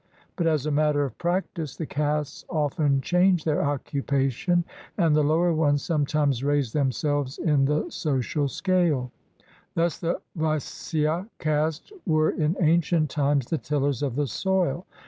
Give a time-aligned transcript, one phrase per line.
[0.35, 4.63] But, as a matter of practice^ the castes often change their occupation,
[4.97, 9.11] and the lower ones sometimes raise themselves in the social scale.
[9.75, 14.87] Thus the Vaisya caste were in ancient times the tillers of the soil.